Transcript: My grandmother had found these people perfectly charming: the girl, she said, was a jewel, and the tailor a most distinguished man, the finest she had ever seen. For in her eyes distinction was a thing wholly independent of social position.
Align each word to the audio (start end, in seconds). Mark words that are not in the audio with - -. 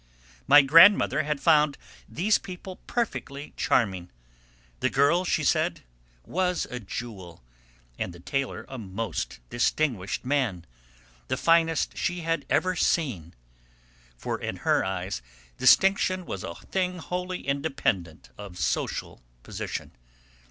My 0.47 0.63
grandmother 0.63 1.21
had 1.21 1.39
found 1.39 1.77
these 2.09 2.39
people 2.39 2.77
perfectly 2.87 3.53
charming: 3.55 4.09
the 4.79 4.89
girl, 4.89 5.23
she 5.25 5.43
said, 5.43 5.81
was 6.25 6.65
a 6.71 6.79
jewel, 6.79 7.43
and 7.99 8.11
the 8.11 8.19
tailor 8.19 8.65
a 8.67 8.79
most 8.79 9.41
distinguished 9.51 10.25
man, 10.25 10.65
the 11.27 11.37
finest 11.37 11.95
she 11.99 12.21
had 12.21 12.47
ever 12.49 12.75
seen. 12.75 13.35
For 14.17 14.39
in 14.41 14.55
her 14.65 14.83
eyes 14.83 15.21
distinction 15.59 16.25
was 16.25 16.43
a 16.43 16.55
thing 16.55 16.97
wholly 16.97 17.47
independent 17.47 18.31
of 18.39 18.57
social 18.57 19.21
position. 19.43 19.91